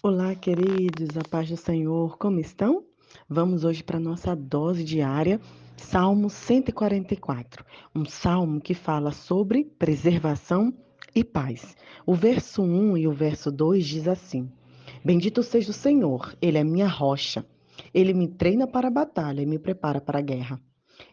Olá, 0.00 0.32
queridos, 0.32 1.16
a 1.16 1.28
paz 1.28 1.50
do 1.50 1.56
Senhor, 1.56 2.16
como 2.18 2.38
estão? 2.38 2.84
Vamos 3.28 3.64
hoje 3.64 3.82
para 3.82 3.96
a 3.96 4.00
nossa 4.00 4.32
dose 4.36 4.84
diária, 4.84 5.40
Salmo 5.76 6.30
144, 6.30 7.64
um 7.92 8.04
salmo 8.04 8.60
que 8.60 8.74
fala 8.74 9.10
sobre 9.10 9.64
preservação 9.64 10.72
e 11.16 11.24
paz. 11.24 11.76
O 12.06 12.14
verso 12.14 12.62
1 12.62 12.96
e 12.96 13.08
o 13.08 13.12
verso 13.12 13.50
2 13.50 13.84
diz 13.84 14.06
assim: 14.06 14.48
Bendito 15.04 15.42
seja 15.42 15.72
o 15.72 15.74
Senhor, 15.74 16.32
Ele 16.40 16.58
é 16.58 16.62
minha 16.62 16.86
rocha. 16.86 17.44
Ele 17.92 18.14
me 18.14 18.28
treina 18.28 18.68
para 18.68 18.86
a 18.86 18.92
batalha 18.92 19.42
e 19.42 19.46
me 19.46 19.58
prepara 19.58 20.00
para 20.00 20.20
a 20.20 20.22
guerra. 20.22 20.60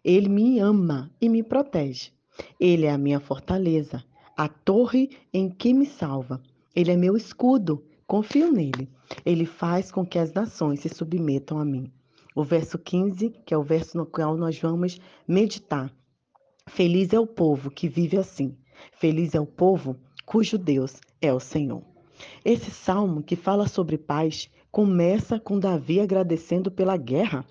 Ele 0.03 0.29
me 0.29 0.59
ama 0.59 1.11
e 1.19 1.27
me 1.27 1.41
protege. 1.41 2.11
Ele 2.59 2.85
é 2.85 2.91
a 2.91 2.99
minha 2.99 3.19
fortaleza, 3.19 4.03
a 4.37 4.47
torre 4.47 5.09
em 5.33 5.49
que 5.49 5.73
me 5.73 5.87
salva. 5.87 6.39
Ele 6.75 6.91
é 6.91 6.95
meu 6.95 7.17
escudo 7.17 7.83
Confio 8.07 8.51
nele. 8.51 8.87
Ele 9.25 9.45
faz 9.45 9.91
com 9.91 10.05
que 10.05 10.19
as 10.19 10.31
nações 10.31 10.79
se 10.79 10.89
submetam 10.89 11.59
a 11.59 11.65
mim. 11.65 11.91
O 12.35 12.43
verso 12.43 12.77
15, 12.77 13.31
que 13.45 13.53
é 13.53 13.57
o 13.57 13.63
verso 13.63 13.97
no 13.97 14.05
qual 14.05 14.37
nós 14.37 14.59
vamos 14.59 14.99
meditar. 15.27 15.91
Feliz 16.67 17.13
é 17.13 17.19
o 17.19 17.25
povo 17.25 17.71
que 17.71 17.87
vive 17.87 18.17
assim. 18.17 18.55
Feliz 18.93 19.33
é 19.33 19.39
o 19.39 19.45
povo 19.45 19.95
cujo 20.25 20.57
Deus 20.57 20.99
é 21.21 21.33
o 21.33 21.39
Senhor. 21.39 21.81
Esse 22.43 22.71
salmo 22.71 23.23
que 23.23 23.35
fala 23.35 23.67
sobre 23.67 23.97
paz 23.97 24.49
começa 24.71 25.39
com 25.39 25.59
Davi 25.59 25.99
agradecendo 25.99 26.69
pela 26.69 26.97
guerra. 26.97 27.45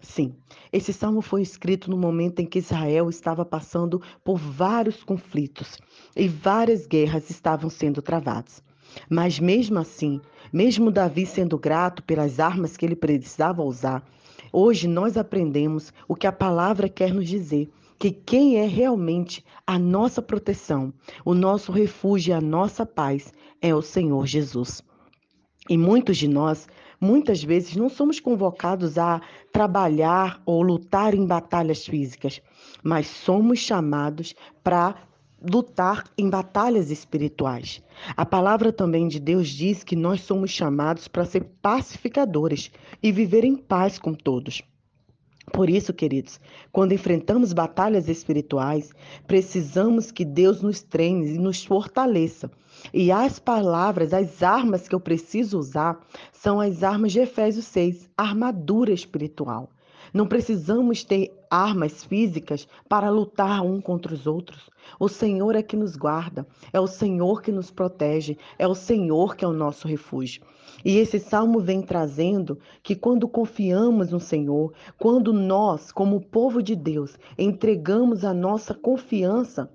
Sim, 0.00 0.36
esse 0.72 0.92
salmo 0.92 1.20
foi 1.20 1.42
escrito 1.42 1.90
no 1.90 1.98
momento 1.98 2.40
em 2.40 2.46
que 2.46 2.60
Israel 2.60 3.10
estava 3.10 3.44
passando 3.44 4.00
por 4.22 4.38
vários 4.38 5.02
conflitos 5.02 5.76
e 6.14 6.28
várias 6.28 6.86
guerras 6.86 7.28
estavam 7.30 7.68
sendo 7.68 8.00
travadas. 8.00 8.62
Mas 9.08 9.38
mesmo 9.38 9.78
assim, 9.78 10.20
mesmo 10.52 10.90
Davi 10.90 11.26
sendo 11.26 11.58
grato 11.58 12.02
pelas 12.02 12.40
armas 12.40 12.76
que 12.76 12.86
ele 12.86 12.96
precisava 12.96 13.62
usar, 13.62 14.02
hoje 14.52 14.88
nós 14.88 15.16
aprendemos 15.16 15.92
o 16.06 16.14
que 16.14 16.26
a 16.26 16.32
palavra 16.32 16.88
quer 16.88 17.12
nos 17.12 17.28
dizer. 17.28 17.70
Que 17.98 18.12
quem 18.12 18.58
é 18.58 18.66
realmente 18.66 19.44
a 19.66 19.76
nossa 19.76 20.22
proteção, 20.22 20.94
o 21.24 21.34
nosso 21.34 21.72
refúgio 21.72 22.30
e 22.30 22.32
a 22.32 22.40
nossa 22.40 22.86
paz 22.86 23.32
é 23.60 23.74
o 23.74 23.82
Senhor 23.82 24.24
Jesus. 24.24 24.84
E 25.68 25.76
muitos 25.76 26.16
de 26.16 26.28
nós, 26.28 26.68
muitas 27.00 27.42
vezes, 27.42 27.76
não 27.76 27.88
somos 27.88 28.20
convocados 28.20 28.98
a 28.98 29.20
trabalhar 29.52 30.40
ou 30.46 30.62
lutar 30.62 31.12
em 31.12 31.26
batalhas 31.26 31.84
físicas, 31.84 32.40
mas 32.82 33.06
somos 33.08 33.58
chamados 33.58 34.34
para 34.62 34.94
lutar 35.40 36.04
em 36.16 36.28
batalhas 36.28 36.90
espirituais. 36.90 37.82
A 38.16 38.26
palavra 38.26 38.72
também 38.72 39.06
de 39.08 39.20
Deus 39.20 39.48
diz 39.48 39.84
que 39.84 39.96
nós 39.96 40.20
somos 40.20 40.50
chamados 40.50 41.08
para 41.08 41.24
ser 41.24 41.44
pacificadores 41.62 42.70
e 43.02 43.12
viver 43.12 43.44
em 43.44 43.56
paz 43.56 43.98
com 43.98 44.12
todos. 44.14 44.62
Por 45.52 45.70
isso, 45.70 45.94
queridos, 45.94 46.38
quando 46.70 46.92
enfrentamos 46.92 47.52
batalhas 47.52 48.08
espirituais, 48.08 48.92
precisamos 49.26 50.10
que 50.10 50.24
Deus 50.24 50.60
nos 50.60 50.82
treine 50.82 51.34
e 51.34 51.38
nos 51.38 51.64
fortaleça. 51.64 52.50
E 52.92 53.10
as 53.10 53.38
palavras, 53.38 54.12
as 54.12 54.42
armas 54.42 54.88
que 54.88 54.94
eu 54.94 55.00
preciso 55.00 55.58
usar, 55.58 56.00
são 56.32 56.60
as 56.60 56.82
armas 56.82 57.12
de 57.12 57.20
Efésios 57.20 57.66
6, 57.66 58.08
armadura 58.16 58.92
espiritual. 58.92 59.70
Não 60.12 60.26
precisamos 60.26 61.04
ter 61.04 61.32
armas 61.50 62.02
físicas 62.02 62.66
para 62.88 63.10
lutar 63.10 63.62
um 63.62 63.80
contra 63.80 64.14
os 64.14 64.26
outros. 64.26 64.70
O 64.98 65.08
Senhor 65.08 65.54
é 65.54 65.62
que 65.62 65.76
nos 65.76 65.96
guarda, 65.96 66.46
é 66.72 66.80
o 66.80 66.86
Senhor 66.86 67.42
que 67.42 67.52
nos 67.52 67.70
protege, 67.70 68.38
é 68.58 68.66
o 68.66 68.74
Senhor 68.74 69.36
que 69.36 69.44
é 69.44 69.48
o 69.48 69.52
nosso 69.52 69.86
refúgio. 69.86 70.42
E 70.84 70.96
esse 70.96 71.18
salmo 71.18 71.60
vem 71.60 71.82
trazendo 71.82 72.58
que 72.82 72.94
quando 72.94 73.28
confiamos 73.28 74.10
no 74.10 74.20
Senhor, 74.20 74.72
quando 74.98 75.32
nós, 75.32 75.92
como 75.92 76.20
povo 76.20 76.62
de 76.62 76.74
Deus, 76.74 77.18
entregamos 77.36 78.24
a 78.24 78.32
nossa 78.32 78.72
confiança 78.74 79.70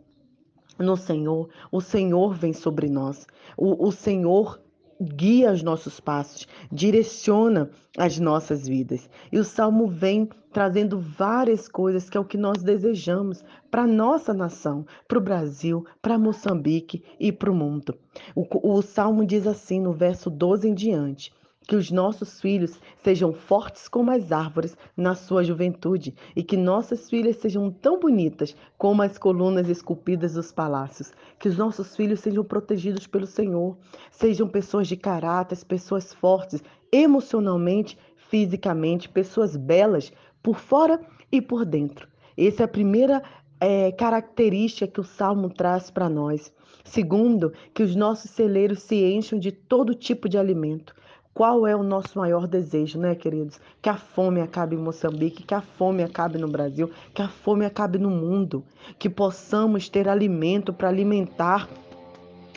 no 0.77 0.97
Senhor, 0.97 1.49
o 1.71 1.81
Senhor 1.81 2.33
vem 2.33 2.53
sobre 2.53 2.89
nós. 2.89 3.27
O, 3.57 3.87
o 3.87 3.91
Senhor 3.91 4.59
guia 5.01 5.51
os 5.51 5.61
nossos 5.61 5.99
passos, 5.99 6.47
direciona 6.71 7.69
as 7.97 8.17
nossas 8.19 8.67
vidas. 8.67 9.09
E 9.31 9.37
o 9.37 9.43
salmo 9.43 9.87
vem 9.87 10.29
trazendo 10.51 10.99
várias 10.99 11.67
coisas 11.67 12.09
que 12.09 12.17
é 12.17 12.19
o 12.19 12.25
que 12.25 12.37
nós 12.37 12.61
desejamos 12.61 13.43
para 13.69 13.83
a 13.83 13.87
nossa 13.87 14.33
nação, 14.33 14.85
para 15.07 15.17
o 15.17 15.21
Brasil, 15.21 15.85
para 16.01 16.17
Moçambique 16.17 17.03
e 17.19 17.31
para 17.31 17.51
o 17.51 17.55
mundo. 17.55 17.97
O 18.35 18.81
salmo 18.81 19.25
diz 19.25 19.47
assim, 19.47 19.79
no 19.79 19.93
verso 19.93 20.29
12 20.29 20.69
em 20.69 20.73
diante. 20.73 21.33
Que 21.67 21.75
os 21.75 21.89
nossos 21.91 22.41
filhos 22.41 22.79
sejam 23.03 23.33
fortes 23.33 23.87
como 23.87 24.11
as 24.11 24.31
árvores 24.31 24.77
na 24.95 25.15
sua 25.15 25.43
juventude 25.43 26.13
e 26.35 26.43
que 26.43 26.57
nossas 26.57 27.09
filhas 27.09 27.37
sejam 27.37 27.71
tão 27.71 27.99
bonitas 27.99 28.55
como 28.77 29.01
as 29.01 29.17
colunas 29.17 29.69
esculpidas 29.69 30.33
dos 30.33 30.51
palácios. 30.51 31.11
Que 31.39 31.47
os 31.47 31.57
nossos 31.57 31.95
filhos 31.95 32.19
sejam 32.19 32.43
protegidos 32.43 33.07
pelo 33.07 33.25
Senhor, 33.25 33.77
sejam 34.11 34.47
pessoas 34.47 34.87
de 34.87 34.97
caráter, 34.97 35.57
pessoas 35.65 36.13
fortes, 36.13 36.61
emocionalmente, 36.91 37.97
fisicamente, 38.15 39.09
pessoas 39.09 39.55
belas 39.55 40.11
por 40.41 40.59
fora 40.59 40.99
e 41.31 41.41
por 41.41 41.65
dentro. 41.65 42.07
Essa 42.37 42.63
é 42.63 42.65
a 42.65 42.67
primeira 42.67 43.23
é, 43.59 43.91
característica 43.91 44.87
que 44.87 44.99
o 44.99 45.03
Salmo 45.03 45.49
traz 45.49 45.89
para 45.89 46.09
nós. 46.09 46.51
Segundo, 46.83 47.53
que 47.73 47.81
os 47.81 47.95
nossos 47.95 48.31
celeiros 48.31 48.83
se 48.83 48.95
encham 48.95 49.39
de 49.39 49.51
todo 49.51 49.95
tipo 49.95 50.27
de 50.27 50.37
alimento. 50.37 50.93
Qual 51.33 51.65
é 51.65 51.75
o 51.75 51.81
nosso 51.81 52.19
maior 52.19 52.45
desejo, 52.45 52.99
né, 52.99 53.15
queridos? 53.15 53.59
Que 53.81 53.89
a 53.89 53.97
fome 53.97 54.39
acabe 54.39 54.75
em 54.75 54.79
Moçambique, 54.79 55.41
que 55.41 55.55
a 55.55 55.61
fome 55.61 56.03
acabe 56.03 56.37
no 56.37 56.47
Brasil, 56.47 56.91
que 57.11 57.23
a 57.23 57.27
fome 57.27 57.65
acabe 57.65 57.97
no 57.97 58.11
mundo, 58.11 58.63
que 58.99 59.09
possamos 59.09 59.89
ter 59.89 60.07
alimento 60.07 60.71
para 60.71 60.89
alimentar 60.89 61.67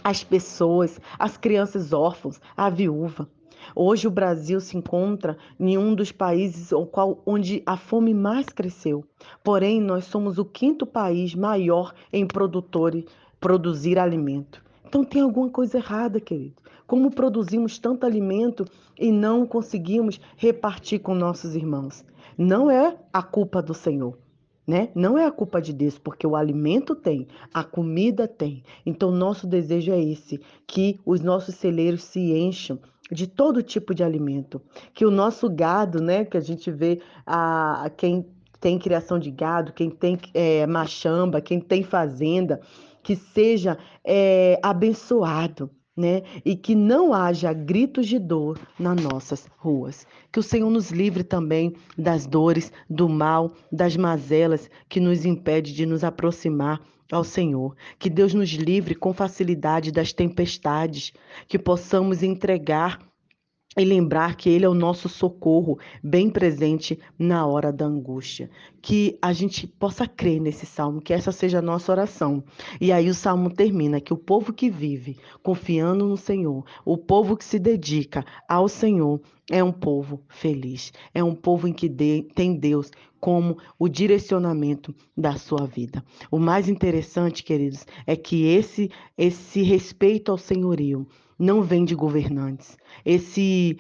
as 0.05 0.23
pessoas, 0.23 1.01
as 1.19 1.39
crianças 1.39 1.95
órfãs, 1.95 2.39
a 2.55 2.69
viúva. 2.69 3.27
Hoje 3.75 4.07
o 4.07 4.11
Brasil 4.11 4.61
se 4.61 4.77
encontra 4.77 5.39
em 5.59 5.79
um 5.79 5.95
dos 5.95 6.13
países 6.13 6.71
onde 7.25 7.63
a 7.65 7.79
fome 7.79 8.13
mais 8.13 8.47
cresceu. 8.51 9.05
Porém, 9.43 9.81
nós 9.81 10.05
somos 10.05 10.37
o 10.37 10.45
quinto 10.45 10.85
país 10.85 11.35
maior 11.35 11.95
em 12.13 12.27
produtor, 12.27 12.93
produzir 13.41 13.99
alimento. 13.99 14.63
Então 14.87 15.03
tem 15.03 15.23
alguma 15.23 15.49
coisa 15.49 15.79
errada, 15.79 16.21
querido. 16.21 16.66
Como 16.87 17.11
produzimos 17.11 17.79
tanto 17.79 18.07
alimento 18.07 18.65
e 18.99 19.11
não 19.11 19.47
conseguimos 19.47 20.21
repartir 20.37 21.01
com 21.01 21.15
nossos 21.15 21.55
irmãos? 21.57 22.05
Não 22.39 22.71
é 22.71 22.97
a 23.13 23.23
culpa 23.23 23.61
do 23.61 23.75
Senhor. 23.75 24.19
Né? 24.67 24.89
Não 24.97 25.17
é 25.17 25.25
a 25.25 25.31
culpa 25.31 25.63
de 25.63 25.73
Deus, 25.73 25.97
porque 25.97 26.27
o 26.27 26.35
alimento 26.35 26.97
tem, 26.97 27.29
a 27.55 27.63
comida 27.63 28.27
tem. 28.27 28.65
Então, 28.85 29.13
nosso 29.13 29.47
desejo 29.47 29.93
é 29.93 30.03
esse: 30.03 30.41
que 30.67 30.99
os 31.07 31.21
nossos 31.21 31.55
celeiros 31.55 32.03
se 32.03 32.33
encham 32.33 32.81
de 33.09 33.29
todo 33.29 33.63
tipo 33.63 33.95
de 33.95 34.03
alimento, 34.03 34.61
que 34.93 35.07
o 35.07 35.11
nosso 35.11 35.49
gado, 35.49 36.03
né, 36.03 36.25
que 36.25 36.37
a 36.37 36.41
gente 36.41 36.69
vê 36.71 37.01
a, 37.25 37.89
quem 37.97 38.27
tem 38.61 38.77
criação 38.77 39.19
de 39.19 39.31
gado, 39.31 39.73
quem 39.73 39.89
tem 39.89 40.19
é, 40.35 40.67
machamba, 40.67 41.41
quem 41.41 41.61
tem 41.61 41.85
fazenda, 41.85 42.61
que 43.05 43.15
seja 43.15 43.79
é, 44.05 44.59
abençoado, 44.63 45.71
né? 45.97 46.23
E 46.45 46.55
que 46.55 46.75
não 46.75 47.15
haja 47.15 47.53
gritos 47.53 48.07
de 48.07 48.19
dor 48.19 48.59
nas 48.79 49.01
nossas 49.01 49.49
ruas. 49.57 50.07
Que 50.31 50.39
o 50.39 50.43
Senhor 50.43 50.71
nos 50.71 50.91
livre 50.91 51.25
também 51.25 51.75
das 51.97 52.27
dores, 52.27 52.71
do 52.89 53.09
mal, 53.09 53.53
das 53.73 53.97
mazelas 53.97 54.69
que 54.89 55.01
nos 55.01 55.25
impede 55.25 55.73
de 55.73 55.87
nos 55.87 56.05
aproximar 56.05 56.81
ao 57.11 57.25
Senhor. 57.25 57.75
Que 57.99 58.11
Deus 58.11 58.35
nos 58.35 58.51
livre 58.51 58.95
com 58.95 59.15
facilidade 59.15 59.91
das 59.91 60.13
tempestades, 60.13 61.13
que 61.49 61.59
possamos 61.59 62.23
entregar 62.23 63.01
e 63.77 63.85
lembrar 63.85 64.37
que 64.37 64.49
Ele 64.49 64.65
é 64.65 64.69
o 64.69 64.75
nosso 64.75 65.09
socorro, 65.09 65.79
bem 66.03 66.31
presente 66.31 66.99
na 67.19 67.47
hora 67.47 67.73
da 67.73 67.85
angústia. 67.85 68.51
Que 68.81 69.19
a 69.21 69.33
gente 69.33 69.67
possa 69.67 70.07
crer 70.07 70.41
nesse 70.41 70.65
salmo, 70.65 71.01
que 71.01 71.13
essa 71.13 71.31
seja 71.31 71.59
a 71.59 71.63
nossa 71.63 71.93
oração. 71.93 72.43
E 72.81 72.91
aí 72.91 73.11
o 73.11 73.15
salmo 73.15 73.51
termina: 73.51 74.01
que 74.01 74.13
o 74.13 74.17
povo 74.17 74.53
que 74.53 74.71
vive 74.71 75.19
confiando 75.43 76.07
no 76.07 76.17
Senhor, 76.17 76.65
o 76.85 76.97
povo 76.97 77.37
que 77.37 77.45
se 77.45 77.59
dedica 77.59 78.25
ao 78.49 78.69
Senhor, 78.69 79.21
é 79.51 79.63
um 79.63 79.73
povo 79.73 80.23
feliz, 80.29 80.93
é 81.15 81.23
um 81.23 81.35
povo 81.35 81.69
em 81.69 81.73
que 81.73 81.89
tem 82.35 82.57
Deus 82.57 82.91
como 83.21 83.59
o 83.79 83.89
direcionamento 83.89 84.95
da 85.17 85.37
sua 85.37 85.67
vida. 85.67 86.05
O 86.31 86.39
mais 86.39 86.69
interessante, 86.69 87.43
queridos, 87.43 87.85
é 88.07 88.17
que 88.17 88.47
esse 88.47 88.91
esse 89.17 89.63
respeito 89.63 90.31
ao 90.31 90.39
senhorio 90.39 91.07
não 91.39 91.63
vem 91.63 91.85
de 91.85 91.95
governantes. 91.95 92.77
Esse 93.05 93.79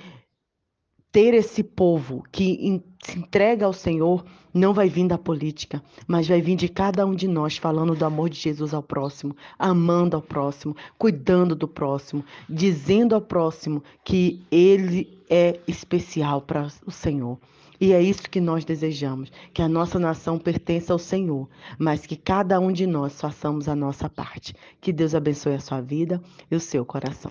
ter 1.16 1.32
esse 1.32 1.62
povo 1.62 2.22
que 2.30 2.82
se 3.02 3.18
entrega 3.18 3.64
ao 3.64 3.72
Senhor 3.72 4.22
não 4.52 4.74
vai 4.74 4.86
vir 4.86 5.06
da 5.06 5.16
política, 5.16 5.82
mas 6.06 6.28
vai 6.28 6.42
vir 6.42 6.56
de 6.56 6.68
cada 6.68 7.06
um 7.06 7.14
de 7.14 7.26
nós 7.26 7.56
falando 7.56 7.94
do 7.94 8.04
amor 8.04 8.28
de 8.28 8.38
Jesus 8.38 8.74
ao 8.74 8.82
próximo, 8.82 9.34
amando 9.58 10.14
ao 10.14 10.20
próximo, 10.20 10.76
cuidando 10.98 11.54
do 11.54 11.66
próximo, 11.66 12.22
dizendo 12.48 13.14
ao 13.14 13.20
próximo 13.22 13.82
que 14.04 14.42
ele 14.50 15.22
é 15.30 15.58
especial 15.66 16.42
para 16.42 16.68
o 16.86 16.90
Senhor. 16.90 17.38
E 17.80 17.92
é 17.92 18.00
isso 18.00 18.30
que 18.30 18.40
nós 18.40 18.64
desejamos, 18.64 19.30
que 19.52 19.62
a 19.62 19.68
nossa 19.68 19.98
nação 19.98 20.38
pertença 20.38 20.92
ao 20.92 20.98
Senhor, 20.98 21.48
mas 21.78 22.06
que 22.06 22.16
cada 22.16 22.58
um 22.58 22.72
de 22.72 22.86
nós 22.86 23.20
façamos 23.20 23.68
a 23.68 23.76
nossa 23.76 24.08
parte. 24.08 24.54
Que 24.80 24.92
Deus 24.92 25.14
abençoe 25.14 25.54
a 25.54 25.60
sua 25.60 25.80
vida 25.80 26.22
e 26.50 26.56
o 26.56 26.60
seu 26.60 26.84
coração. 26.84 27.30